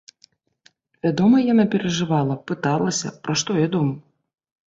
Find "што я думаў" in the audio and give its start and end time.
3.43-3.97